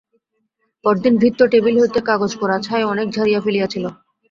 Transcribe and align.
পরদিন 0.85 1.13
ভৃত্য 1.17 1.41
টেবিল 1.51 1.75
হইতে 1.79 1.99
কাগজপোড়া 2.07 2.57
ছাই 2.59 2.83
অনেক 2.83 3.07
ঝাড়িয়া 3.11 3.39
ফেলিয়াছিল। 3.41 3.85